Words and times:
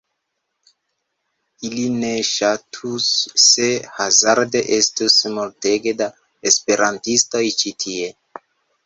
Ili 1.67 1.83
ne 2.03 2.07
ŝatus 2.29 3.09
se 3.43 3.67
hazarde 3.97 4.63
estus 4.79 5.19
multege 5.37 5.95
da 6.01 6.09
esperantistoj 6.53 7.43
ĉi 7.61 7.75
tie. 7.85 8.09